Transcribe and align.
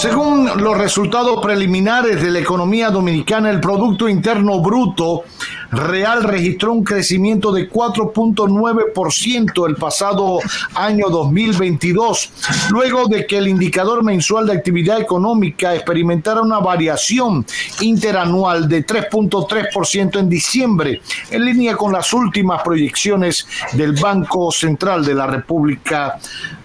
Según 0.00 0.48
los 0.62 0.78
resultados 0.78 1.42
preliminares 1.42 2.22
de 2.22 2.30
la 2.30 2.38
economía 2.38 2.88
dominicana, 2.88 3.50
el 3.50 3.60
Producto 3.60 4.08
Interno 4.08 4.62
Bruto 4.62 5.24
real 5.72 6.24
registró 6.24 6.72
un 6.72 6.82
crecimiento 6.82 7.52
de 7.52 7.68
4.9% 7.68 9.68
el 9.68 9.76
pasado 9.76 10.38
año 10.74 11.10
2022, 11.10 12.32
luego 12.70 13.08
de 13.08 13.26
que 13.26 13.36
el 13.36 13.48
indicador 13.48 14.02
mensual 14.02 14.46
de 14.46 14.54
actividad 14.54 15.02
económica 15.02 15.74
experimentara 15.74 16.40
una 16.40 16.60
variación 16.60 17.44
interanual 17.82 18.70
de 18.70 18.86
3.3% 18.86 20.18
en 20.18 20.30
diciembre, 20.30 21.02
en 21.30 21.44
línea 21.44 21.76
con 21.76 21.92
las 21.92 22.10
últimas 22.14 22.62
proyecciones 22.62 23.46
del 23.74 23.92
Banco 23.92 24.50
Central 24.50 25.04
de 25.04 25.14
la 25.14 25.26
República 25.26 26.18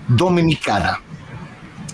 Dominicana. 0.08 1.02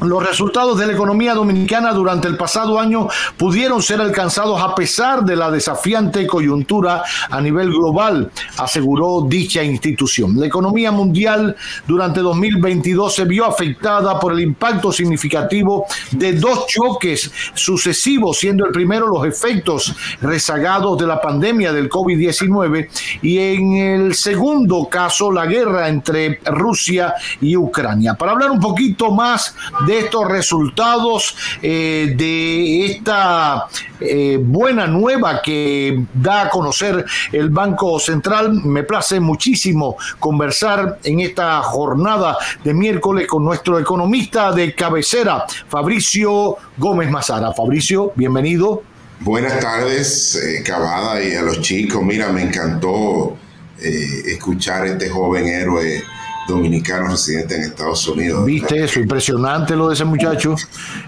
Los 0.02 0.26
resultados 0.26 0.80
de 0.80 0.88
la 0.88 0.94
economía 0.94 1.35
dominicana 1.35 1.94
durante 1.94 2.27
el 2.27 2.35
pasado 2.35 2.80
año 2.80 3.07
pudieron 3.38 3.84
ser 3.84 4.02
alcanzados 4.02 4.60
a 4.60 4.74
pesar 4.74 5.24
de 5.24 5.35
la 5.35 5.52
desafiante 5.52 6.26
coyuntura 6.26 7.04
a 7.30 7.40
nivel 7.40 7.70
global, 7.70 8.32
aseguró 8.57 9.27
dicha 9.29 9.63
institución. 9.63 10.40
La 10.40 10.48
economía 10.48 10.91
mundial 10.91 11.55
durante 11.85 12.22
2022 12.22 13.13
se 13.13 13.26
vio 13.26 13.46
afectada 13.46 14.20
por 14.20 14.34
el 14.34 14.40
impacto 14.40 14.91
significativo 14.91 15.85
de 16.10 16.34
dos 16.34 16.66
choques 16.66 17.32
sucesivos, 17.54 18.40
siendo 18.40 18.66
el 18.66 18.72
primero 18.72 19.05
los 19.05 19.27
efectos 19.27 19.96
rezagados 20.20 20.98
de 20.98 21.05
la 21.05 21.22
pandemia 21.22 21.72
del 21.72 21.91
COVID-19 21.91 22.90
y 23.22 23.38
en 23.38 23.74
el 23.74 24.16
segundo 24.16 24.88
caso 24.90 25.32
la 25.32 25.46
guerra 25.46 25.90
entre 25.90 26.40
Rusia 26.46 27.13
y 27.40 27.55
Ucrania. 27.55 28.16
Para 28.16 28.32
hablar 28.32 28.49
un 28.49 28.60
poquito 28.60 29.12
más 29.12 29.54
de 29.85 29.91
estos 29.92 30.28
resultados, 30.28 31.36
eh, 31.62 32.14
de 32.16 32.86
esta 32.86 33.68
eh, 34.00 34.38
buena 34.42 34.88
nueva 34.88 35.42
que 35.42 36.06
da 36.14 36.44
a 36.44 36.50
conocer 36.50 37.06
el 37.32 37.50
Banco 37.50 38.00
Central. 38.00 38.54
Me 38.64 38.84
place 38.84 39.20
muchísimo 39.20 39.98
conversar 40.20 41.00
en 41.04 41.20
esta 41.20 41.62
jornada 41.62 42.38
de 42.64 42.74
miércoles 42.74 43.28
con 43.28 43.44
nuestro 43.44 43.80
economista 43.80 44.52
de 44.52 44.74
cabecera, 44.74 45.46
Fabricio 45.68 46.58
Gómez 46.78 47.10
Mazara. 47.10 47.54
Fabricio, 47.54 48.14
bienvenido. 48.16 48.84
Buenas 49.20 49.60
tardes, 49.60 50.36
eh, 50.36 50.64
Cavada, 50.64 51.24
y 51.24 51.36
a 51.36 51.42
los 51.44 51.62
chicos. 51.62 52.02
Mira, 52.04 52.30
me 52.30 52.44
encantó 52.44 53.38
escuchar 53.78 54.84
a 54.84 54.88
este 54.90 55.10
joven 55.10 55.48
héroe 55.48 56.04
dominicano 56.52 57.10
residente 57.10 57.55
en 57.55 57.63
Estados 57.63 58.07
Unidos. 58.07 58.46
¿Viste 58.46 58.84
eso? 58.84 58.99
Impresionante 58.99 59.76
lo 59.76 59.88
de 59.88 59.96
ese 59.96 60.05
muchacho. 60.05 60.55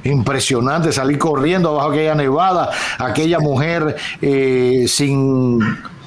Impresionante 0.03 0.91
salir 0.91 1.17
corriendo 1.17 1.69
abajo 1.69 1.91
aquella 1.91 2.15
nevada, 2.15 2.69
aquella 2.97 3.39
mujer 3.39 3.95
eh, 4.21 4.85
sin... 4.87 5.59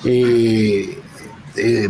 Eh, 0.04 1.02
eh, 1.58 1.88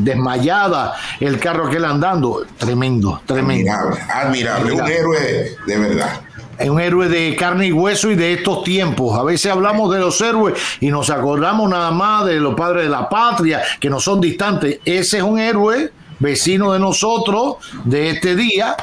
desmayada, 0.00 0.92
el 1.20 1.38
carro 1.38 1.70
que 1.70 1.78
él 1.78 1.86
andando, 1.86 2.44
tremendo, 2.58 3.22
tremendo. 3.24 3.72
Admirable, 3.72 4.00
admirable, 4.10 4.72
un 4.72 4.86
héroe 4.86 5.56
de 5.66 5.78
verdad 5.78 6.20
es 6.58 6.68
un 6.68 6.80
héroe 6.80 7.08
de 7.08 7.36
carne 7.36 7.66
y 7.66 7.72
hueso 7.72 8.10
y 8.10 8.14
de 8.14 8.34
estos 8.34 8.64
tiempos. 8.64 9.18
A 9.18 9.22
veces 9.22 9.52
hablamos 9.52 9.92
de 9.92 10.00
los 10.00 10.20
héroes 10.20 10.54
y 10.80 10.88
nos 10.88 11.10
acordamos 11.10 11.68
nada 11.68 11.90
más 11.90 12.26
de 12.26 12.40
los 12.40 12.54
padres 12.54 12.84
de 12.84 12.88
la 12.88 13.08
patria, 13.08 13.62
que 13.78 13.90
no 13.90 14.00
son 14.00 14.20
distantes. 14.20 14.80
Ese 14.84 15.18
es 15.18 15.22
un 15.22 15.38
héroe 15.38 15.92
vecino 16.18 16.72
de 16.72 16.78
nosotros 16.78 17.56
de 17.84 18.10
este 18.10 18.36
día. 18.36 18.76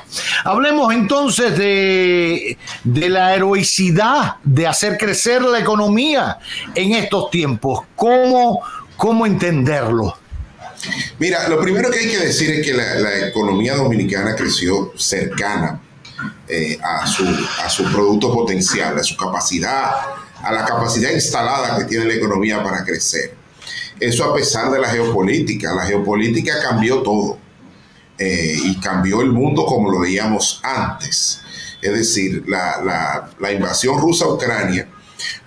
Hablemos 0.44 0.94
entonces 0.94 1.58
de, 1.58 2.58
de, 2.84 3.10
la 3.10 3.36
heroicidad 3.36 4.36
de 4.44 4.68
hacer 4.68 4.98
crecer 4.98 5.42
la 5.42 5.60
economía 5.60 6.38
en 6.76 6.94
estos 6.94 7.30
tiempos. 7.30 7.82
¿Cómo, 7.96 8.62
cómo 8.96 9.26
entenderlo? 9.26 10.18
Mira, 11.20 11.48
lo 11.48 11.62
primero 11.62 11.90
que 11.90 12.00
hay 12.00 12.10
que 12.10 12.20
decir 12.20 12.50
es 12.52 12.66
que 12.66 12.74
la, 12.74 13.28
economía 13.28 13.76
dominicana 13.76 14.36
creció 14.36 14.94
cercana 14.98 15.82
eh, 16.48 16.78
a, 16.82 17.08
su, 17.08 17.26
a 17.64 17.70
su 17.70 17.84
producto 17.86 18.34
potencial, 18.34 18.98
a 18.98 19.04
su 19.04 19.16
capacidad, 19.16 19.92
a 20.42 20.52
la 20.52 20.66
capacidad 20.66 21.12
instalada 21.12 21.78
que 21.78 21.86
tiene 21.86 22.06
la 22.06 22.14
economía 22.16 22.62
para 22.62 22.84
crecer. 22.84 23.43
Eso 24.00 24.26
a 24.26 24.34
pesar 24.34 24.72
de 24.72 24.80
la 24.80 24.90
geopolítica. 24.90 25.74
La 25.74 25.86
geopolítica 25.86 26.62
cambió 26.62 27.02
todo 27.02 27.38
eh, 28.18 28.56
y 28.64 28.80
cambió 28.80 29.22
el 29.22 29.32
mundo 29.32 29.66
como 29.66 29.92
lo 29.92 30.00
veíamos 30.00 30.60
antes. 30.64 31.42
Es 31.82 31.94
decir, 31.94 32.44
la, 32.48 33.52
invasión 33.52 34.00
rusa 34.00 34.26
a 34.26 34.34
Ucrania 34.34 34.88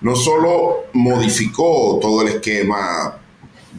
no 0.01 0.15
solo 0.15 0.85
modificó 0.93 1.97
todo 2.01 2.21
el 2.21 2.29
esquema 2.29 3.17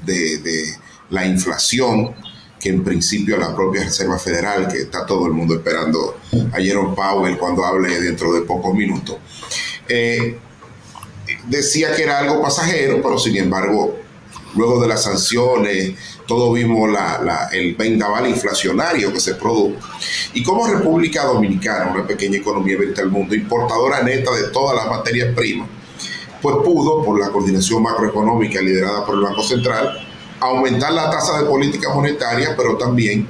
de, 0.04 0.74
la 1.10 1.24
inflación, 1.24 2.14
que 2.60 2.70
en 2.70 2.82
principio 2.82 3.36
la 3.36 3.54
propia 3.54 3.84
Reserva 3.84 4.18
Federal, 4.18 4.68
que 4.68 4.78
está 4.78 5.06
todo 5.06 5.26
el 5.26 5.32
mundo 5.32 5.54
esperando 5.54 6.18
a 6.52 6.56
Jerome 6.56 6.94
Powell 6.94 7.38
cuando 7.38 7.64
hable 7.64 8.00
dentro 8.00 8.32
de 8.32 8.42
pocos 8.42 8.74
minutos, 8.74 9.16
eh, 9.88 10.36
decía 11.46 11.94
que 11.94 12.02
era 12.02 12.18
algo 12.18 12.42
pasajero, 12.42 13.00
pero 13.00 13.18
sin 13.18 13.36
embargo 13.36 13.96
luego 14.58 14.82
de 14.82 14.88
las 14.88 15.04
sanciones, 15.04 15.94
todos 16.26 16.52
vimos 16.52 16.90
el 17.52 17.74
vendaval 17.76 18.28
inflacionario 18.28 19.12
que 19.12 19.20
se 19.20 19.36
produjo. 19.36 19.76
Y 20.34 20.42
como 20.42 20.66
República 20.66 21.24
Dominicana, 21.24 21.90
una 21.92 22.06
pequeña 22.06 22.38
economía 22.38 22.76
abierta 22.76 23.02
al 23.02 23.10
mundo, 23.10 23.34
importadora 23.34 24.02
neta 24.02 24.32
de 24.32 24.48
todas 24.48 24.76
las 24.76 24.88
materias 24.88 25.34
primas, 25.34 25.68
pues 26.42 26.56
pudo, 26.64 27.04
por 27.04 27.18
la 27.18 27.30
coordinación 27.30 27.82
macroeconómica 27.82 28.60
liderada 28.60 29.06
por 29.06 29.14
el 29.14 29.22
Banco 29.22 29.42
Central, 29.42 30.06
aumentar 30.40 30.92
la 30.92 31.10
tasa 31.10 31.40
de 31.40 31.46
política 31.46 31.92
monetaria, 31.94 32.54
pero 32.56 32.76
también 32.76 33.26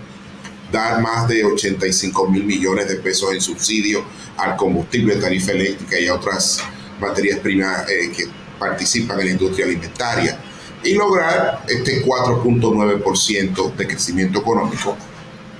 dar 0.73 1.01
más 1.01 1.29
de 1.29 1.45
85 1.45 2.29
mil 2.29 2.45
millones 2.45 2.89
de 2.89 2.97
pesos 2.97 3.33
en 3.33 3.41
subsidio 3.41 4.03
al 4.37 4.57
combustible, 4.57 5.17
tarifa 5.17 5.53
eléctrica 5.53 5.99
y 5.99 6.07
a 6.07 6.15
otras 6.15 6.61
materias 7.01 7.39
primas 7.39 7.89
eh, 7.89 8.13
que 8.15 8.25
participan 8.59 9.21
en 9.21 9.27
la 9.27 9.33
industria 9.33 9.67
alimentaria 9.67 10.39
y 10.85 10.95
lograr 10.95 11.65
este 11.69 12.05
4.9% 12.05 13.75
de 13.75 13.87
crecimiento 13.87 14.41
económico, 14.41 14.97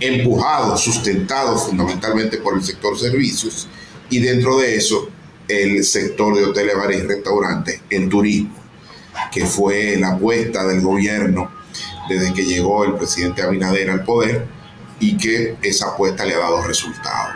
empujado, 0.01 0.77
sustentado 0.77 1.59
fundamentalmente 1.59 2.39
por 2.39 2.55
el 2.55 2.63
sector 2.63 2.99
servicios 2.99 3.69
y 4.11 4.21
dentro 4.21 4.59
de 4.59 4.77
eso 4.77 5.09
el 5.49 5.83
sector 5.85 6.37
de 6.37 6.45
hoteles, 6.45 6.77
bares 6.77 7.03
y 7.03 7.07
restaurantes, 7.07 7.81
el 7.91 8.09
turismo, 8.09 8.55
que 9.33 9.47
fue 9.47 9.97
la 9.97 10.11
apuesta 10.11 10.67
del 10.67 10.83
gobierno 10.83 11.51
desde 12.09 12.33
que 12.33 12.45
llegó 12.45 12.85
el 12.85 12.95
presidente 12.95 13.43
Abinader 13.43 13.91
al 13.91 14.05
poder 14.05 14.47
y 15.01 15.17
que 15.17 15.57
esa 15.63 15.89
apuesta 15.89 16.25
le 16.25 16.35
ha 16.35 16.39
dado 16.39 16.63
resultados. 16.63 17.35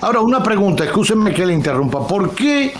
Ahora, 0.00 0.20
una 0.20 0.42
pregunta, 0.42 0.84
escúsenme 0.84 1.32
que 1.32 1.44
le 1.44 1.52
interrumpa. 1.52 2.06
¿Por 2.06 2.34
qué 2.34 2.72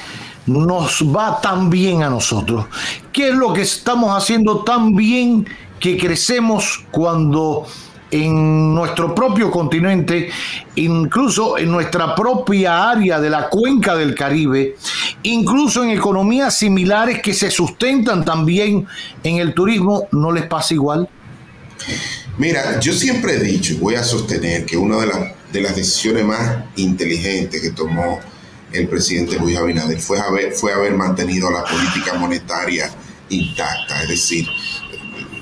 nos 0.47 1.03
va 1.03 1.41
tan 1.41 1.71
bien 1.71 2.03
a 2.03 2.11
nosotros? 2.11 2.67
¿Qué 3.13 3.29
es 3.29 3.35
lo 3.35 3.53
que 3.53 3.63
estamos 3.63 4.17
haciendo 4.17 4.65
tan 4.65 4.95
bien 4.95 5.47
que 5.81 5.97
crecemos 5.99 6.85
cuando 6.91 7.67
en 8.11 8.75
nuestro 8.75 9.13
propio 9.13 9.51
continente, 9.51 10.31
incluso 10.77 11.59
en 11.59 11.71
nuestra 11.71 12.15
propia 12.15 12.91
área 12.91 13.19
de 13.19 13.29
la 13.29 13.49
cuenca 13.49 13.97
del 13.97 14.15
Caribe, 14.15 14.77
incluso 15.25 15.83
en 15.83 15.91
economías 15.91 16.57
similares 16.57 17.21
que 17.21 17.35
se 17.35 17.51
sustentan 17.51 18.25
también 18.25 18.87
en 19.25 19.37
el 19.39 19.53
turismo, 19.53 20.07
¿no 20.13 20.31
les 20.31 20.47
pasa 20.47 20.75
igual? 20.75 21.09
Mira, 22.39 22.79
yo 22.79 22.93
siempre 22.93 23.35
he 23.35 23.41
dicho 23.41 23.73
y 23.73 23.77
voy 23.77 23.97
a 23.97 24.05
sostener 24.05 24.65
que 24.65 24.77
una 24.77 24.97
de, 24.99 25.35
de 25.53 25.61
las 25.61 25.75
decisiones 25.75 26.25
más 26.25 26.65
inteligentes 26.77 27.61
que 27.61 27.71
tomó 27.71 28.21
el 28.75 28.89
presidente 28.89 29.39
Luis 29.39 29.57
Abinader 29.57 30.01
fue 30.01 30.19
haber, 30.19 30.53
fue 30.53 30.91
mantenido 30.91 31.51
la 31.51 31.65
política 31.65 32.15
monetaria 32.15 32.91
intacta, 33.29 34.03
es 34.03 34.09
decir, 34.09 34.47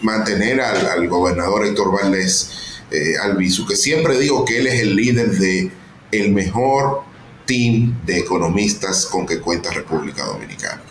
mantener 0.02 0.61
al, 0.61 1.08
gobernador 1.08 1.67
Héctor 1.67 1.93
Valdés 1.93 2.81
eh, 2.90 3.14
Albizu, 3.23 3.67
que 3.67 3.76
siempre 3.76 4.19
digo 4.19 4.44
que 4.44 4.58
él 4.58 4.67
es 4.67 4.81
el 4.81 4.96
líder 4.96 5.31
de 5.32 5.70
el 6.11 6.32
mejor 6.32 7.02
team 7.46 8.05
de 8.05 8.19
economistas 8.19 9.06
con 9.06 9.26
que 9.26 9.40
cuenta 9.40 9.70
República 9.70 10.25
Dominicana. 10.25 10.82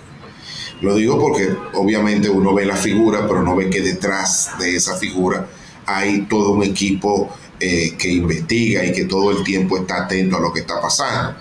Lo 0.81 0.95
digo 0.95 1.19
porque 1.19 1.55
obviamente 1.73 2.27
uno 2.29 2.55
ve 2.55 2.65
la 2.65 2.75
figura, 2.75 3.27
pero 3.27 3.43
no 3.43 3.55
ve 3.55 3.69
que 3.69 3.81
detrás 3.81 4.51
de 4.59 4.75
esa 4.75 4.97
figura 4.97 5.47
hay 5.85 6.23
todo 6.23 6.51
un 6.51 6.63
equipo 6.63 7.29
eh, 7.59 7.95
que 7.97 8.09
investiga 8.09 8.83
y 8.83 8.91
que 8.91 9.05
todo 9.05 9.31
el 9.31 9.43
tiempo 9.43 9.77
está 9.77 10.05
atento 10.05 10.37
a 10.37 10.39
lo 10.39 10.51
que 10.51 10.61
está 10.61 10.81
pasando. 10.81 11.35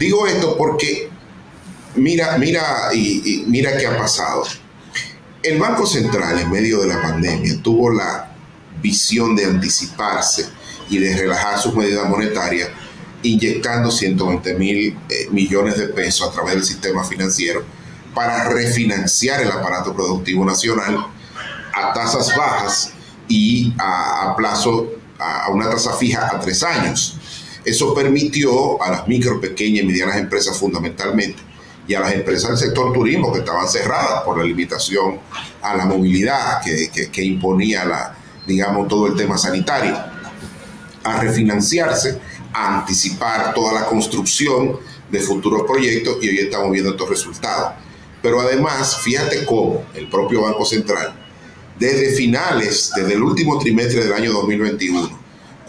Digo 0.00 0.26
esto 0.26 0.56
porque 0.56 1.10
mira, 1.94 2.38
mira, 2.38 2.88
y, 2.94 3.44
mira 3.46 3.76
qué 3.76 3.86
ha 3.86 3.98
pasado. 3.98 4.44
El 5.42 5.58
Banco 5.58 5.86
Central 5.86 6.38
en 6.38 6.50
medio 6.50 6.80
de 6.80 6.88
la 6.88 7.02
pandemia 7.02 7.60
tuvo 7.62 7.90
la 7.90 8.32
visión 8.80 9.36
de 9.36 9.44
anticiparse 9.44 10.48
y 10.88 10.96
de 10.98 11.14
relajar 11.14 11.60
sus 11.60 11.74
medidas 11.74 12.08
monetarias, 12.08 12.70
inyectando 13.22 13.90
120 13.90 14.54
mil 14.54 14.98
eh, 15.10 15.28
millones 15.30 15.76
de 15.76 15.88
pesos 15.88 16.26
a 16.26 16.32
través 16.32 16.54
del 16.54 16.64
sistema 16.64 17.04
financiero 17.04 17.62
para 18.14 18.48
refinanciar 18.48 19.42
el 19.42 19.50
aparato 19.50 19.94
productivo 19.94 20.46
nacional 20.46 21.06
a 21.74 21.92
tasas 21.92 22.34
bajas 22.34 22.94
y 23.28 23.74
a, 23.78 24.34
plazo, 24.34 24.88
a, 25.18 25.50
una 25.50 25.68
tasa 25.68 25.92
fija 25.92 26.26
a 26.26 26.40
tres 26.40 26.62
años. 26.62 27.19
Eso 27.64 27.94
permitió 27.94 28.82
a 28.82 28.90
las 28.90 29.08
micro, 29.08 29.40
pequeñas 29.40 29.84
y 29.84 29.86
medianas 29.86 30.16
empresas 30.16 30.58
fundamentalmente 30.58 31.42
y 31.86 31.94
a 31.94 32.00
las 32.00 32.12
empresas 32.12 32.50
del 32.50 32.58
sector 32.58 32.92
turismo 32.92 33.32
que 33.32 33.40
estaban 33.40 33.68
cerradas 33.68 34.22
por 34.22 34.38
la 34.38 34.44
limitación 34.44 35.18
a 35.60 35.76
la 35.76 35.86
movilidad 35.86 36.62
que, 36.62 37.10
que 37.10 37.24
imponía 37.24 37.84
la, 37.84 38.16
digamos, 38.46 38.88
todo 38.88 39.06
el 39.06 39.16
tema 39.16 39.36
sanitario, 39.36 39.96
a 41.02 41.20
refinanciarse, 41.20 42.20
a 42.52 42.78
anticipar 42.78 43.54
toda 43.54 43.72
la 43.72 43.86
construcción 43.86 44.78
de 45.10 45.20
futuros 45.20 45.62
proyectos 45.66 46.18
y 46.22 46.28
hoy 46.28 46.38
estamos 46.38 46.70
viendo 46.70 46.90
estos 46.90 47.08
resultados. 47.08 47.72
Pero 48.22 48.40
además, 48.40 48.98
fíjate 48.98 49.44
cómo 49.44 49.84
el 49.94 50.08
propio 50.08 50.42
Banco 50.42 50.64
Central, 50.64 51.14
desde 51.78 52.12
finales, 52.12 52.92
desde 52.94 53.14
el 53.14 53.22
último 53.22 53.58
trimestre 53.58 54.04
del 54.04 54.12
año 54.12 54.32
2021, 54.32 55.19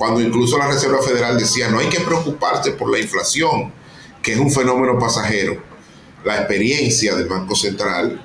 cuando 0.02 0.20
incluso 0.20 0.58
la 0.58 0.68
Reserva 0.68 1.00
Federal 1.04 1.38
decía 1.38 1.70
no 1.70 1.78
hay 1.78 1.88
que 1.88 2.00
preocuparse 2.00 2.72
por 2.72 2.90
la 2.90 2.98
inflación, 2.98 3.72
que 4.24 4.34
es 4.34 4.40
un 4.40 4.50
fenómeno 4.50 4.98
pasajero, 4.98 5.62
la 6.26 6.38
experiencia 6.38 7.14
del 7.14 7.28
Banco 7.28 7.56
Central 7.56 8.20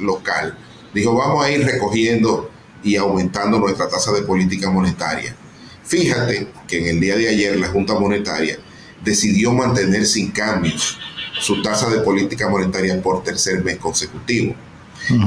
local 0.00 0.58
dijo 0.92 1.14
vamos 1.14 1.44
a 1.44 1.50
ir 1.52 1.64
recogiendo 1.64 2.50
y 2.82 2.96
aumentando 2.96 3.60
nuestra 3.60 3.88
tasa 3.88 4.10
de 4.10 4.22
política 4.22 4.68
monetaria. 4.68 5.36
Fíjate 5.84 6.48
que 6.66 6.78
en 6.80 6.96
el 6.96 7.00
día 7.00 7.14
de 7.14 7.28
ayer 7.28 7.56
la 7.56 7.68
Junta 7.68 7.94
Monetaria 7.94 8.58
decidió 9.04 9.52
mantener 9.52 10.04
sin 10.06 10.32
cambios 10.32 10.98
su 11.40 11.62
tasa 11.62 11.88
de 11.88 12.00
política 12.00 12.48
monetaria 12.48 13.00
por 13.00 13.22
tercer 13.22 13.62
mes 13.62 13.76
consecutivo. 13.76 14.56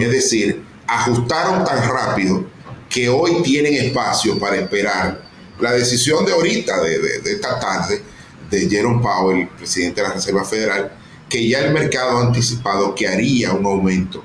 Es 0.01 0.11
decir, 0.11 0.61
ajustaron 0.87 1.63
tan 1.63 1.89
rápido 1.89 2.43
que 2.89 3.07
hoy 3.07 3.41
tienen 3.43 3.75
espacio 3.75 4.37
para 4.37 4.57
esperar 4.57 5.24
la 5.59 5.73
decisión 5.73 6.25
de 6.25 6.31
ahorita, 6.33 6.81
de, 6.81 7.19
esta 7.25 7.59
tarde, 7.59 8.01
de 8.49 8.69
Jerome 8.69 9.01
Powell, 9.01 9.49
presidente 9.57 10.01
de 10.01 10.07
la 10.07 10.13
Reserva 10.13 10.45
Federal, 10.45 10.91
que 11.29 11.47
ya 11.47 11.59
el 11.59 11.71
mercado 11.73 12.17
ha 12.17 12.25
anticipado 12.27 12.93
que 12.93 13.07
haría 13.07 13.53
un 13.53 13.65
aumento 13.65 14.23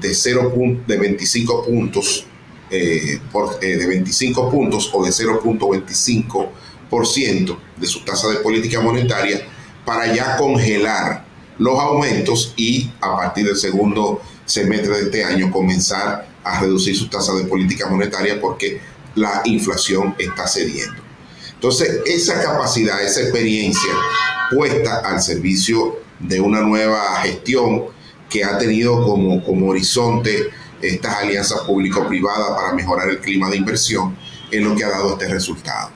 de, 0.00 0.14
0 0.14 0.52
de 0.86 0.96
25 0.96 1.64
puntos 1.64 2.26
eh, 2.70 3.20
por, 3.30 3.58
eh, 3.62 3.76
de 3.76 3.86
25 3.86 4.50
puntos 4.50 4.90
o 4.92 5.04
de 5.04 5.10
0.25% 5.10 7.58
de 7.76 7.86
su 7.86 8.04
tasa 8.04 8.28
de 8.28 8.36
política 8.36 8.80
monetaria 8.80 9.46
para 9.84 10.12
ya 10.12 10.36
congelar 10.36 11.24
los 11.58 11.78
aumentos 11.78 12.54
y 12.56 12.90
a 13.00 13.16
partir 13.16 13.46
del 13.46 13.56
segundo 13.56 14.20
semestre 14.44 14.96
de 14.96 15.02
este 15.04 15.24
año 15.24 15.50
comenzar 15.50 16.28
a 16.42 16.60
reducir 16.60 16.94
su 16.96 17.08
tasa 17.08 17.32
de 17.34 17.44
política 17.44 17.88
monetaria 17.88 18.40
porque 18.40 18.80
la 19.14 19.42
inflación 19.44 20.14
está 20.18 20.46
cediendo. 20.46 21.02
Entonces, 21.54 22.00
esa 22.06 22.42
capacidad, 22.42 23.02
esa 23.02 23.22
experiencia 23.22 23.92
puesta 24.50 25.00
al 25.00 25.22
servicio 25.22 26.00
de 26.18 26.40
una 26.40 26.60
nueva 26.60 27.16
gestión 27.22 27.84
que 28.28 28.44
ha 28.44 28.58
tenido 28.58 29.04
como, 29.04 29.42
como 29.42 29.68
horizonte 29.68 30.50
estas 30.82 31.16
alianzas 31.16 31.60
público-privadas 31.60 32.50
para 32.50 32.74
mejorar 32.74 33.08
el 33.08 33.20
clima 33.20 33.48
de 33.48 33.56
inversión, 33.56 34.16
es 34.50 34.62
lo 34.62 34.74
que 34.74 34.84
ha 34.84 34.90
dado 34.90 35.12
este 35.12 35.28
resultado. 35.28 35.90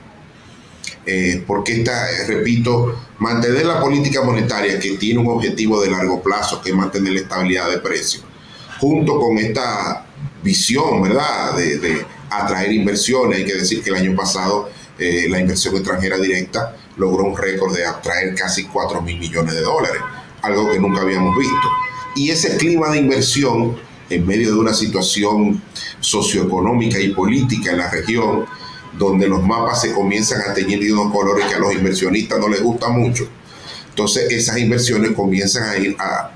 Eh, 1.05 1.43
porque 1.45 1.73
esta, 1.79 2.07
repito, 2.27 2.99
mantener 3.19 3.65
la 3.65 3.79
política 3.79 4.21
monetaria 4.23 4.79
que 4.79 4.97
tiene 4.97 5.19
un 5.19 5.27
objetivo 5.27 5.81
de 5.81 5.89
largo 5.89 6.21
plazo, 6.21 6.61
que 6.61 6.69
es 6.69 6.75
mantener 6.75 7.13
la 7.13 7.19
estabilidad 7.21 7.69
de 7.69 7.77
precios, 7.77 8.23
junto 8.79 9.19
con 9.19 9.37
esta 9.37 10.05
visión, 10.43 11.01
¿verdad?, 11.01 11.55
de, 11.55 12.05
atraer 12.29 12.71
inversiones. 12.71 13.39
Hay 13.39 13.45
que 13.45 13.55
decir 13.55 13.81
que 13.81 13.89
el 13.89 13.95
año 13.95 14.15
pasado 14.15 14.69
eh, 14.97 15.27
la 15.29 15.39
inversión 15.39 15.75
extranjera 15.75 16.17
directa 16.17 16.75
logró 16.97 17.23
un 17.23 17.37
récord 17.37 17.75
de 17.75 17.85
atraer 17.85 18.35
casi 18.35 18.65
4 18.65 19.01
mil 19.01 19.17
millones 19.17 19.53
de 19.53 19.61
dólares, 19.61 20.01
algo 20.41 20.71
que 20.71 20.79
nunca 20.79 21.01
habíamos 21.01 21.37
visto. 21.37 21.69
Y 22.15 22.31
ese 22.31 22.57
clima 22.57 22.89
de 22.89 22.99
inversión, 22.99 23.77
en 24.09 24.25
medio 24.25 24.53
de 24.53 24.59
una 24.59 24.73
situación 24.73 25.61
socioeconómica 25.99 26.99
y 26.99 27.09
política 27.13 27.71
en 27.71 27.77
la 27.77 27.89
región, 27.89 28.45
donde 28.97 29.27
los 29.27 29.43
mapas 29.43 29.81
se 29.81 29.93
comienzan 29.93 30.41
a 30.41 30.53
teñir 30.53 30.79
de 30.79 30.91
unos 30.91 31.13
colores 31.13 31.45
que 31.45 31.55
a 31.55 31.59
los 31.59 31.73
inversionistas 31.73 32.39
no 32.39 32.49
les 32.49 32.61
gusta 32.61 32.89
mucho. 32.89 33.27
Entonces 33.89 34.31
esas 34.31 34.57
inversiones 34.57 35.11
comienzan 35.11 35.69
a 35.69 35.77
ir 35.77 35.95
a, 35.99 36.31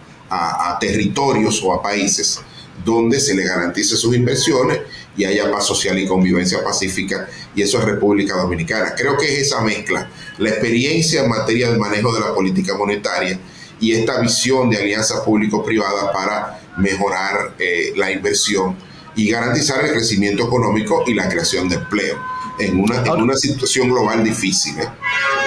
territorios 0.80 1.62
o 1.64 1.74
a 1.74 1.82
países 1.82 2.40
donde 2.84 3.20
se 3.20 3.36
le 3.36 3.44
garantice 3.44 3.96
sus 3.96 4.16
inversiones 4.16 4.80
y 5.16 5.26
haya 5.26 5.52
paz 5.52 5.66
social 5.66 5.98
y 6.00 6.08
convivencia 6.08 6.64
pacífica, 6.64 7.28
y 7.56 7.62
eso 7.62 7.80
es 7.80 7.86
República 7.86 8.36
Dominicana. 8.36 8.94
Creo 8.96 9.18
que 9.18 9.26
es 9.26 9.48
esa 9.48 9.62
mezcla, 9.62 10.10
la 10.38 10.50
experiencia 10.50 11.24
en 11.24 11.30
materia 11.30 11.70
del 11.70 11.80
manejo 11.80 12.14
de 12.14 12.20
la 12.20 12.34
política 12.34 12.76
monetaria 12.76 13.40
y 13.80 13.92
esta 13.94 14.20
visión 14.20 14.70
de 14.70 14.78
alianzas 14.78 15.22
público-privadas 15.22 16.12
para 16.14 16.60
mejorar 16.78 17.56
eh, 17.60 17.94
la 17.96 18.12
inversión 18.12 18.76
y 19.16 19.30
garantizar 19.30 19.84
el 19.86 19.92
crecimiento 19.92 20.46
económico 20.46 21.04
y 21.06 21.14
la 21.14 21.30
creación 21.30 21.70
de 21.70 21.76
empleo 21.76 22.33
en 22.60 22.80
una, 22.80 23.04
en 23.04 23.22
una 23.22 23.36
situación 23.36 23.90
global 23.90 24.24
difícil. 24.24 24.80
¿eh? 24.80 24.88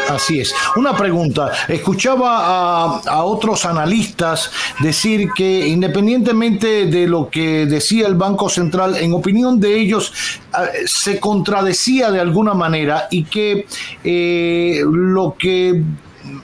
Así 0.08 0.40
es. 0.40 0.54
Una 0.76 0.96
pregunta. 0.96 1.50
Escuchaba 1.68 3.00
a, 3.00 3.24
otros 3.24 3.64
analistas 3.64 4.50
decir 4.80 5.30
que 5.34 5.66
independientemente 5.66 6.86
de 6.86 7.06
lo 7.06 7.28
que 7.28 7.66
decía 7.66 8.06
el 8.06 8.14
Banco 8.14 8.48
Central, 8.48 8.96
en 8.96 9.12
opinión 9.12 9.58
de 9.58 9.78
ellos, 9.78 10.12
eh, 10.52 10.84
se 10.86 11.18
contradecía 11.18 12.10
de 12.10 12.20
alguna 12.20 12.54
manera 12.54 13.08
y 13.10 13.24
que 13.24 13.66
eh, 14.04 14.82
lo 14.84 15.34
que 15.38 15.82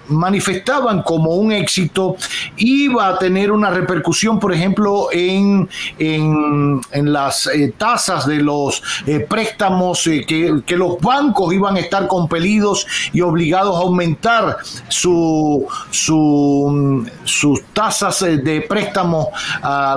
manifestaban 0.08 1.02
como 1.02 1.32
un 1.32 1.52
éxito 1.52 2.16
iba 2.56 3.08
a 3.08 3.18
tener 3.18 3.50
una 3.50 3.70
repercusión, 3.70 4.38
por 4.38 4.52
ejemplo, 4.52 5.08
en, 5.12 5.68
en, 5.98 6.80
las 7.12 7.46
eh, 7.46 7.74
tasas 7.76 8.26
de 8.26 8.36
los 8.36 8.82
eh, 9.06 9.20
préstamos, 9.20 10.06
eh, 10.06 10.24
que, 10.26 10.76
los 10.76 10.98
bancos 11.00 11.52
iban 11.52 11.76
a 11.76 11.80
estar 11.80 12.06
compelidos 12.06 12.86
y 13.12 13.20
obligados 13.20 13.76
a 13.76 13.80
aumentar 13.80 14.56
su, 14.88 15.66
su, 15.90 17.06
sus 17.24 17.62
tasas 17.72 18.20
de 18.20 18.64
préstamo 18.68 19.28
a, 19.62 19.92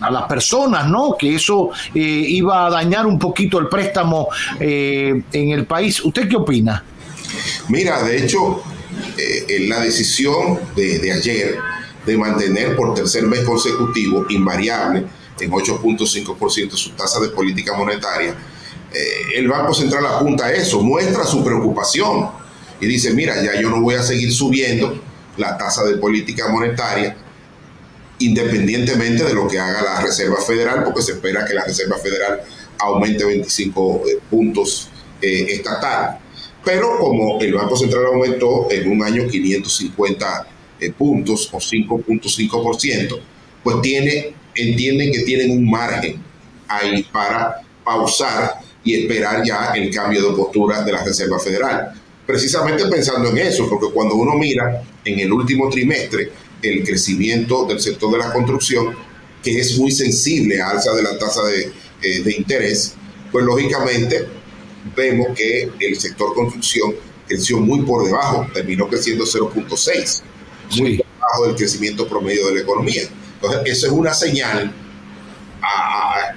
a, 0.00 0.10
las 0.10 0.22
personas, 0.24 0.86
¿no? 0.86 1.16
Que 1.18 1.34
eso 1.34 1.70
iba 1.94 2.66
a 2.66 2.70
dañar 2.70 3.06
un 3.06 3.18
poquito 3.18 3.58
el 3.58 3.68
préstamo 3.68 4.28
en 4.60 5.24
el 5.32 5.64
país. 5.66 6.04
¿Usted 6.04 6.28
qué 6.28 6.36
opina? 6.36 6.84
Mira, 7.68 8.02
de 8.02 8.24
hecho, 8.24 8.62
eh, 9.16 9.66
la 9.68 9.80
decisión 9.80 10.60
de, 10.74 11.12
ayer 11.12 11.58
de 12.04 12.16
mantener 12.16 12.76
por 12.76 12.94
tercer 12.94 13.24
mes 13.24 13.40
consecutivo 13.40 14.26
invariable 14.28 15.04
en 15.40 15.50
8.5% 15.50 16.70
su 16.72 16.90
tasa 16.90 17.20
de 17.20 17.28
política 17.28 17.76
monetaria, 17.76 18.34
eh, 18.92 19.08
el 19.34 19.48
Banco 19.48 19.74
Central 19.74 20.06
apunta 20.06 20.46
a 20.46 20.52
eso, 20.52 20.80
muestra 20.80 21.24
su 21.24 21.44
preocupación 21.44 22.30
y 22.80 22.86
dice, 22.86 23.12
mira, 23.12 23.42
ya 23.42 23.60
yo 23.60 23.70
no 23.70 23.80
voy 23.80 23.94
a 23.96 24.02
seguir 24.02 24.32
subiendo 24.32 25.02
la 25.36 25.58
tasa 25.58 25.84
de 25.84 25.96
política 25.96 26.48
monetaria 26.48 27.16
independientemente 28.18 29.24
de 29.24 29.34
lo 29.34 29.46
que 29.46 29.58
haga 29.58 29.82
la 29.82 30.00
Reserva 30.00 30.40
Federal, 30.40 30.84
porque 30.84 31.02
se 31.02 31.12
espera 31.12 31.44
que 31.44 31.54
la 31.54 31.64
Reserva 31.64 31.98
Federal 31.98 32.40
aumente 32.78 33.24
25 33.24 34.02
eh, 34.06 34.18
puntos 34.30 34.88
eh, 35.20 35.46
estatal. 35.50 36.18
Pero 36.66 36.98
como 36.98 37.40
el 37.40 37.54
Banco 37.54 37.76
Central 37.76 38.06
aumentó 38.06 38.66
en 38.72 38.90
un 38.90 39.00
año 39.00 39.28
550 39.28 40.48
eh, 40.80 40.90
puntos 40.90 41.48
o 41.52 41.58
5.5%, 41.58 43.20
pues 43.62 43.80
tiene, 43.82 44.34
entienden 44.52 45.12
que 45.12 45.20
tienen 45.20 45.52
un 45.52 45.70
margen 45.70 46.20
ahí 46.66 47.04
para 47.04 47.62
pausar 47.84 48.54
y 48.82 48.94
esperar 48.94 49.44
ya 49.46 49.74
el 49.76 49.94
cambio 49.94 50.28
de 50.28 50.36
postura 50.36 50.82
de 50.82 50.90
la 50.90 51.04
Reserva 51.04 51.38
Federal. 51.38 51.92
Precisamente 52.26 52.84
pensando 52.86 53.28
en 53.28 53.38
eso, 53.38 53.70
porque 53.70 53.86
cuando 53.94 54.16
uno 54.16 54.34
mira 54.34 54.82
en 55.04 55.20
el 55.20 55.32
último 55.32 55.70
trimestre 55.70 56.32
el 56.62 56.82
crecimiento 56.82 57.64
del 57.66 57.78
sector 57.78 58.10
de 58.10 58.18
la 58.18 58.32
construcción, 58.32 58.92
que 59.40 59.60
es 59.60 59.78
muy 59.78 59.92
sensible 59.92 60.60
a 60.60 60.70
alza 60.70 60.92
de 60.94 61.02
la 61.04 61.16
tasa 61.16 61.44
de, 61.44 61.70
eh, 62.02 62.22
de 62.24 62.36
interés, 62.36 62.96
pues 63.30 63.44
lógicamente 63.44 64.26
vemos 64.94 65.28
que 65.36 65.70
el 65.80 65.98
sector 65.98 66.34
construcción 66.34 66.94
creció 67.26 67.58
muy 67.58 67.82
por 67.82 68.04
debajo, 68.04 68.46
terminó 68.52 68.88
creciendo 68.88 69.24
0.6, 69.24 70.22
muy 70.78 70.98
por 70.98 71.06
debajo 71.06 71.46
del 71.46 71.56
crecimiento 71.56 72.06
promedio 72.08 72.46
de 72.48 72.54
la 72.54 72.60
economía. 72.60 73.02
Entonces, 73.34 73.60
eso 73.64 73.86
es 73.86 73.92
una 73.92 74.14
señal 74.14 74.72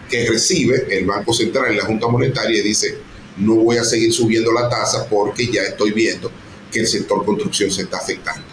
que 0.10 0.28
recibe 0.28 0.88
el 0.90 1.06
Banco 1.06 1.34
Central 1.34 1.74
y 1.74 1.78
la 1.78 1.86
Junta 1.86 2.08
Monetaria 2.08 2.60
y 2.60 2.64
dice, 2.64 2.98
no 3.38 3.56
voy 3.56 3.78
a 3.78 3.84
seguir 3.84 4.12
subiendo 4.12 4.52
la 4.52 4.68
tasa 4.68 5.08
porque 5.08 5.48
ya 5.48 5.62
estoy 5.62 5.92
viendo 5.92 6.32
que 6.72 6.80
el 6.80 6.88
sector 6.88 7.24
construcción 7.26 7.72
se 7.72 7.84
está 7.84 7.98
afectando. 7.98 8.44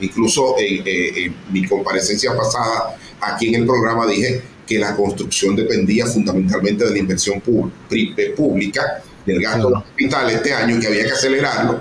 Incluso 0.00 0.56
en, 0.58 1.34
mi 1.50 1.66
comparecencia 1.66 2.36
pasada 2.36 2.96
aquí 3.20 3.48
en 3.48 3.62
el 3.62 3.66
programa 3.66 4.06
dije 4.06 4.42
que 4.66 4.78
la 4.78 4.94
construcción 4.94 5.56
dependía 5.56 6.06
fundamentalmente 6.06 6.84
de 6.84 6.90
la 6.90 6.98
inversión 6.98 7.40
pública, 7.40 9.02
del 9.28 9.42
gasto 9.42 9.68
de 9.68 9.74
capital 9.74 10.30
este 10.30 10.52
año 10.52 10.76
y 10.76 10.80
que 10.80 10.86
había 10.88 11.04
que 11.04 11.12
acelerarlo 11.12 11.80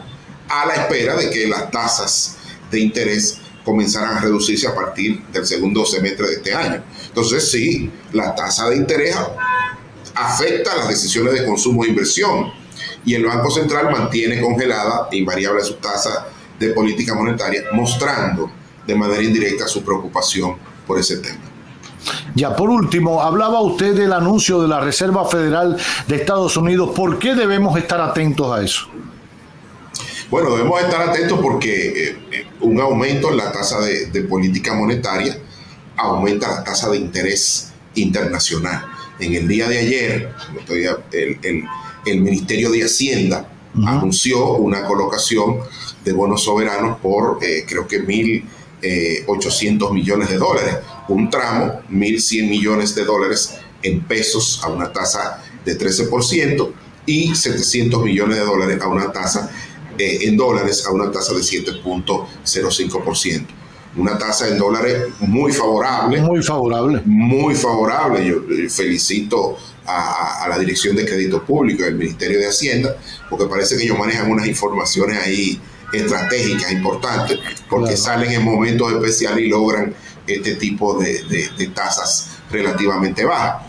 a 0.50 0.66
la 0.66 0.74
espera 0.76 1.16
de 1.16 1.30
que 1.30 1.48
las 1.48 1.72
tasas 1.72 2.38
de 2.70 2.80
interés 2.80 3.40
comenzaran 3.64 4.18
a 4.18 4.22
reducirse 4.22 4.68
a 4.68 4.76
partir 4.76 5.24
del 5.28 5.46
segundo 5.46 5.86
semestre 5.86 6.28
de 6.28 6.34
este 6.36 6.54
año. 6.54 6.84
Entonces, 7.08 7.52
sí, 7.52 7.92
la 8.14 8.34
tasa 8.34 8.70
de 8.70 8.78
interés 8.78 9.16
afecta 10.16 10.76
las 10.76 10.88
decisiones 10.88 11.34
de 11.34 11.46
consumo 11.46 11.84
e 11.84 11.90
inversión 11.90 12.52
y 13.06 13.16
el 13.16 13.26
Banco 13.26 13.52
Central 13.52 13.92
mantiene 13.92 14.42
congelada 14.42 15.10
e 15.12 15.18
invariable 15.18 15.64
su 15.64 15.76
tasa 15.76 16.28
de 16.60 16.70
política 16.70 17.14
monetaria, 17.14 17.64
mostrando 17.74 18.50
de 18.86 18.96
manera 18.96 19.22
indirecta 19.22 19.68
su 19.68 19.84
preocupación 19.84 20.56
por 20.86 21.00
ese 21.00 21.18
tema. 21.18 21.57
Ya, 22.36 22.56
por 22.56 22.70
último, 22.70 23.22
hablaba 23.22 23.62
usted 23.62 23.96
del 23.96 24.14
anuncio 24.14 24.62
de 24.62 24.68
la 24.68 24.80
Reserva 24.80 25.26
Federal 25.26 25.78
de 26.08 26.16
Estados 26.16 26.58
Unidos. 26.58 26.92
¿Por 26.96 27.20
qué 27.20 27.36
debemos 27.36 27.78
estar 27.78 28.00
atentos 28.02 28.52
a 28.52 28.64
eso? 28.64 28.88
Bueno, 30.30 30.52
debemos 30.56 30.82
estar 30.82 31.10
atentos 31.10 31.40
porque 31.42 31.88
eh, 31.88 32.18
eh, 32.32 32.48
un 32.62 32.80
aumento 32.82 33.32
en 33.32 33.38
la 33.38 33.52
tasa 33.52 33.80
de, 33.80 34.22
política 34.24 34.74
monetaria 34.74 35.38
aumenta 35.96 36.50
la 36.50 36.64
tasa 36.64 36.90
de 36.90 36.98
interés 36.98 37.72
internacional. 37.96 38.86
En 39.20 39.34
el 39.34 39.48
día 39.48 39.68
de 39.68 39.80
ayer, 39.80 40.34
el, 42.06 42.22
Ministerio 42.22 42.72
de 42.72 42.84
Hacienda 42.84 43.50
anunció 43.86 44.54
una 44.54 44.86
colocación 44.86 45.60
de 46.04 46.14
bonos 46.14 46.44
soberanos 46.44 47.00
por 47.00 47.40
eh, 47.42 47.66
creo 47.68 47.88
que 47.88 48.00
1.800 48.82 49.94
millones 49.94 50.30
de 50.30 50.38
dólares, 50.38 50.78
un 51.08 51.30
tramo, 51.30 51.82
1.100 51.92 52.50
millones 52.50 52.96
de 52.96 53.06
dólares 53.06 53.60
en 53.84 54.02
pesos 54.02 54.60
a 54.64 54.70
una 54.70 54.92
tasa 54.92 55.44
de 55.66 55.78
13% 55.78 56.72
y 57.06 57.36
700 57.36 58.04
millones 58.04 58.38
de 58.38 58.44
dólares 58.44 58.82
a 58.82 58.88
una 58.88 59.12
tasa 59.12 59.52
eh, 59.98 60.28
en 60.28 60.38
dólares 60.38 60.86
a 60.86 60.92
una 60.92 61.12
tasa 61.12 61.34
de 61.34 61.42
7.05%. 61.42 63.46
Una 63.96 64.18
tasa 64.18 64.48
en 64.48 64.60
dólares 64.60 65.06
muy 65.22 65.52
favorable. 65.52 66.22
Muy 66.22 66.44
favorable. 66.44 67.02
Muy 67.06 67.56
favorable. 67.56 68.28
Yo 68.28 68.36
felicito 68.70 69.58
a, 69.88 70.46
la 70.48 70.60
Dirección 70.60 70.96
de 70.96 71.04
Crédito 71.06 71.44
Público 71.44 71.84
del 71.84 71.96
Ministerio 71.96 72.38
de 72.38 72.48
Hacienda, 72.48 72.96
porque 73.30 73.46
parece 73.46 73.76
que 73.76 73.86
ellos 73.86 73.98
manejan 73.98 74.30
unas 74.30 74.46
informaciones 74.46 75.18
ahí 75.18 75.60
estratégicas 75.94 76.72
importantes, 76.72 77.40
porque 77.70 77.96
salen 77.98 78.32
en 78.32 78.44
momentos 78.44 78.92
especiales 78.92 79.46
y 79.46 79.50
logran 79.50 79.94
este 80.26 80.56
tipo 80.56 80.98
de, 80.98 81.24
de 81.24 81.68
tasas 81.68 82.32
relativamente 82.52 83.26
bajas. 83.26 83.66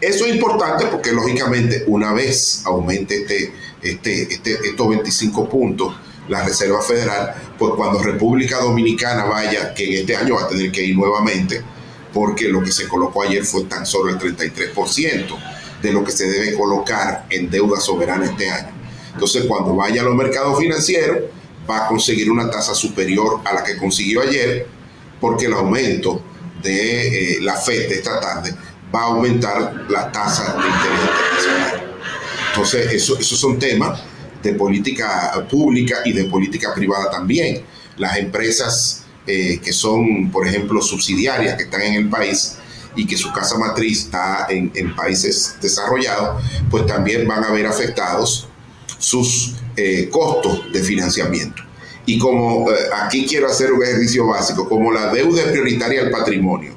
Eso 0.00 0.26
es 0.26 0.34
importante 0.34 0.86
porque 0.86 1.12
lógicamente 1.12 1.84
una 1.86 2.12
vez 2.12 2.62
aumente 2.64 3.22
este 3.22 3.52
este, 3.82 4.22
este, 4.22 4.52
estos 4.68 4.88
25 4.88 5.48
puntos 5.48 5.94
la 6.28 6.44
Reserva 6.44 6.82
Federal, 6.82 7.34
pues 7.58 7.72
cuando 7.74 8.02
República 8.02 8.58
Dominicana 8.58 9.24
vaya, 9.24 9.72
que 9.72 9.84
en 9.86 10.00
este 10.00 10.14
año 10.14 10.34
va 10.34 10.42
a 10.42 10.48
tener 10.48 10.70
que 10.70 10.84
ir 10.84 10.94
nuevamente, 10.94 11.62
porque 12.12 12.48
lo 12.48 12.62
que 12.62 12.70
se 12.70 12.86
colocó 12.86 13.22
ayer 13.22 13.44
fue 13.44 13.64
tan 13.64 13.86
solo 13.86 14.10
el 14.10 14.18
33% 14.18 15.36
de 15.80 15.92
lo 15.92 16.04
que 16.04 16.12
se 16.12 16.28
debe 16.28 16.54
colocar 16.54 17.24
en 17.30 17.48
deuda 17.48 17.80
soberana 17.80 18.26
este 18.26 18.50
año. 18.50 18.77
Entonces, 19.18 19.46
cuando 19.48 19.74
vaya 19.74 20.02
a 20.02 20.04
los 20.04 20.14
mercados 20.14 20.56
financieros, 20.60 21.18
va 21.68 21.86
a 21.86 21.88
conseguir 21.88 22.30
una 22.30 22.48
tasa 22.48 22.72
superior 22.72 23.40
a 23.44 23.52
la 23.52 23.64
que 23.64 23.76
consiguió 23.76 24.20
ayer, 24.20 24.68
porque 25.20 25.46
el 25.46 25.54
aumento 25.54 26.22
de 26.62 27.32
eh, 27.34 27.40
la 27.40 27.56
FED 27.56 27.90
esta 27.90 28.20
tarde 28.20 28.54
va 28.94 29.00
a 29.00 29.04
aumentar 29.06 29.86
la 29.88 30.12
tasa 30.12 30.52
de 30.52 30.68
interés 30.68 31.00
internacional. 31.00 31.96
Entonces, 32.50 32.92
eso, 32.92 33.18
esos 33.18 33.40
son 33.40 33.58
temas 33.58 34.00
de 34.40 34.52
política 34.52 35.44
pública 35.50 35.96
y 36.04 36.12
de 36.12 36.26
política 36.26 36.72
privada 36.72 37.10
también. 37.10 37.64
Las 37.96 38.18
empresas 38.18 39.02
eh, 39.26 39.58
que 39.60 39.72
son, 39.72 40.30
por 40.30 40.46
ejemplo, 40.46 40.80
subsidiarias 40.80 41.56
que 41.56 41.64
están 41.64 41.82
en 41.82 41.94
el 41.94 42.08
país 42.08 42.56
y 42.94 43.04
que 43.04 43.16
su 43.16 43.32
casa 43.32 43.58
matriz 43.58 44.04
está 44.04 44.46
en, 44.48 44.94
países 44.94 45.56
desarrollados, 45.60 46.40
pues 46.70 46.86
también 46.86 47.26
van 47.26 47.42
a 47.42 47.50
ver 47.50 47.66
afectados 47.66 48.47
sus 48.98 49.54
eh, 49.76 50.08
costos 50.10 50.72
de 50.72 50.82
financiamiento. 50.82 51.62
Y 52.06 52.18
como 52.18 52.70
eh, 52.70 52.74
aquí 52.94 53.26
quiero 53.26 53.48
hacer 53.48 53.72
un 53.72 53.82
ejercicio 53.82 54.26
básico, 54.26 54.68
como 54.68 54.92
la 54.92 55.12
deuda 55.12 55.42
es 55.42 55.48
prioritaria 55.48 56.02
al 56.02 56.10
patrimonio, 56.10 56.74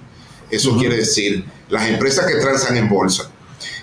eso 0.50 0.78
quiere 0.78 0.98
decir 0.98 1.46
las 1.70 1.88
empresas 1.88 2.25
que 2.25 2.36
transan 2.36 2.78
en 2.78 2.90
bolsa, 2.90 3.32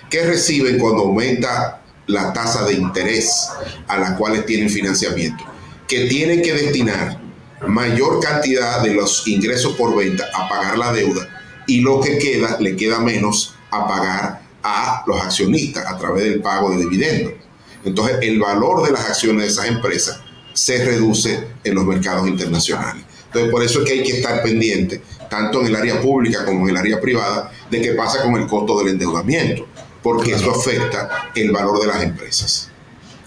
¿qué 0.09 0.23
reciben 0.23 0.77
cuando 0.77 1.03
aumenta 1.03 1.81
la 2.05 2.33
tasa 2.33 2.65
de 2.65 2.73
interés 2.73 3.49
a 3.87 3.97
la 3.97 4.15
cual 4.15 4.43
tienen 4.45 4.69
financiamiento, 4.69 5.43
que 5.87 6.05
tienen 6.05 6.41
que 6.41 6.53
destinar 6.53 7.19
mayor 7.67 8.19
cantidad 8.19 8.81
de 8.81 8.93
los 8.93 9.27
ingresos 9.27 9.75
por 9.75 9.95
venta 9.95 10.25
a 10.33 10.47
pagar 10.49 10.77
la 10.77 10.91
deuda 10.93 11.27
y 11.67 11.81
lo 11.81 11.99
que 12.01 12.17
queda 12.17 12.57
le 12.59 12.75
queda 12.75 12.99
menos 12.99 13.55
a 13.69 13.87
pagar 13.87 14.41
a 14.63 15.03
los 15.05 15.21
accionistas 15.21 15.85
a 15.85 15.97
través 15.97 16.23
del 16.23 16.41
pago 16.41 16.71
de 16.71 16.77
dividendos. 16.77 17.33
Entonces 17.83 18.17
el 18.21 18.39
valor 18.39 18.85
de 18.85 18.91
las 18.91 19.05
acciones 19.09 19.43
de 19.43 19.47
esas 19.47 19.65
empresas 19.65 20.19
se 20.53 20.83
reduce 20.83 21.47
en 21.63 21.75
los 21.75 21.85
mercados 21.85 22.27
internacionales. 22.27 23.03
Entonces 23.27 23.51
por 23.51 23.63
eso 23.63 23.79
es 23.79 23.85
que 23.85 23.93
hay 23.99 24.03
que 24.03 24.17
estar 24.17 24.41
pendiente, 24.41 25.01
tanto 25.29 25.61
en 25.61 25.67
el 25.67 25.75
área 25.75 26.01
pública 26.01 26.45
como 26.45 26.65
en 26.67 26.71
el 26.71 26.77
área 26.77 26.99
privada, 26.99 27.51
de 27.69 27.81
qué 27.81 27.93
pasa 27.93 28.23
con 28.23 28.35
el 28.35 28.47
costo 28.47 28.79
del 28.79 28.89
endeudamiento 28.89 29.67
porque 30.01 30.33
eso 30.33 30.51
afecta 30.51 31.29
el 31.35 31.51
valor 31.51 31.79
de 31.81 31.87
las 31.87 32.03
empresas. 32.03 32.69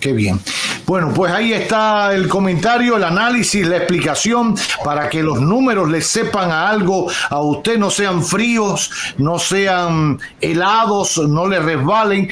Qué 0.01 0.13
bien. 0.13 0.41
Bueno, 0.85 1.13
pues 1.15 1.33
ahí 1.33 1.53
está 1.53 2.13
el 2.13 2.27
comentario, 2.27 2.97
el 2.97 3.05
análisis, 3.05 3.65
la 3.65 3.77
explicación 3.77 4.57
para 4.85 5.09
que 5.09 5.23
los 5.23 5.41
números 5.41 5.89
les 5.89 6.09
sepan 6.09 6.51
a 6.51 6.69
algo, 6.69 7.09
a 7.31 7.41
usted 7.41 7.79
no 7.79 7.89
sean 7.89 8.25
fríos, 8.25 8.91
no 9.17 9.39
sean 9.39 10.19
helados, 10.41 11.19
no 11.19 11.47
le 11.47 11.61
resbalen, 11.61 12.29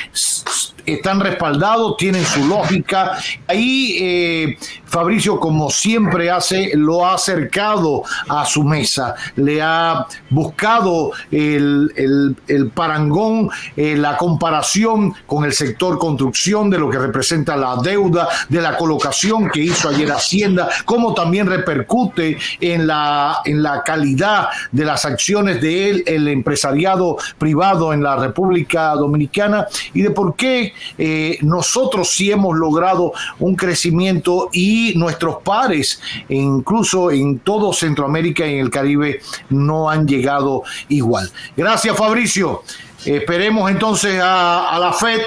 están 0.94 1.20
respaldados, 1.20 1.96
tienen 1.96 2.24
su 2.24 2.46
lógica. 2.46 3.18
Ahí 3.46 3.96
eh, 4.00 4.58
Fabricio, 4.84 5.38
como 5.38 5.70
siempre 5.70 6.30
hace, 6.30 6.72
lo 6.74 7.06
ha 7.06 7.14
acercado 7.14 8.02
a 8.28 8.44
su 8.44 8.64
mesa, 8.64 9.14
le 9.36 9.62
ha 9.62 10.06
buscado 10.30 11.12
el, 11.30 12.34
parangón, 12.74 13.50
eh, 13.76 13.96
la 13.96 14.16
comparación 14.16 15.14
con 15.26 15.44
el 15.44 15.52
sector 15.52 15.98
construcción 15.98 16.70
de 16.70 16.78
lo 16.78 16.90
que 16.90 16.98
representa 16.98 17.56
la 17.56 17.76
deuda, 17.76 18.28
de 18.48 18.60
la 18.60 18.76
colocación 18.76 19.48
que 19.48 19.60
hizo 19.60 19.88
ayer 19.88 20.10
Hacienda, 20.10 20.68
cómo 20.84 21.14
también 21.14 21.46
repercute 21.46 22.36
en 22.60 22.86
la, 22.86 23.42
en 23.44 23.62
la 23.62 23.82
calidad 23.84 24.48
de 24.72 24.84
las 24.84 25.04
acciones 25.04 25.60
de 25.60 25.90
él, 25.90 26.04
el 26.06 26.26
empresariado 26.28 27.16
privado 27.38 27.92
en 27.92 28.02
la 28.02 28.16
República 28.16 28.90
Dominicana 28.94 29.66
y 29.94 30.02
de 30.02 30.10
por 30.10 30.34
qué 30.34 30.72
eh, 30.98 31.38
nosotros 31.42 32.10
sí 32.10 32.30
hemos 32.30 32.56
logrado 32.56 33.12
un 33.38 33.56
crecimiento 33.56 34.48
y 34.52 34.94
nuestros 34.96 35.36
pares, 35.42 36.00
incluso 36.28 37.10
en 37.10 37.40
todo 37.40 37.72
Centroamérica 37.72 38.46
y 38.46 38.54
en 38.54 38.60
el 38.60 38.70
Caribe, 38.70 39.20
no 39.48 39.90
han 39.90 40.06
llegado 40.06 40.62
igual. 40.88 41.30
Gracias 41.56 41.96
Fabricio. 41.96 42.62
Esperemos 43.04 43.70
entonces 43.70 44.20
a, 44.22 44.76
la 44.78 44.92
FED 44.92 45.20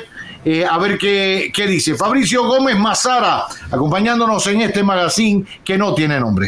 eh, 0.46 0.66
a 0.66 0.78
ver 0.78 0.98
qué, 0.98 1.52
qué, 1.54 1.68
dice. 1.68 1.96
Fabricio 1.96 2.46
Gómez 2.46 2.78
Mazara, 2.78 3.46
acompañándonos 3.72 4.46
en 4.48 4.62
este 4.62 4.84
magazine 4.84 5.46
que 5.64 5.78
no 5.78 5.94
tiene 5.94 6.20
nombre. 6.20 6.48